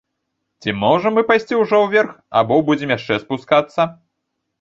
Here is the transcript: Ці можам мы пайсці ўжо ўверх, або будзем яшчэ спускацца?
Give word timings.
Ці 0.61 0.71
можам 0.83 1.11
мы 1.17 1.23
пайсці 1.31 1.59
ўжо 1.63 1.81
ўверх, 1.81 2.15
або 2.41 2.57
будзем 2.71 2.95
яшчэ 2.97 3.19
спускацца? 3.25 3.81